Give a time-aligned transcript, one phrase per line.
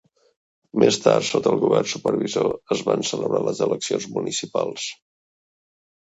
[0.83, 4.87] Més tard, sota el govern supervisor, es van celebrar les eleccions municipals.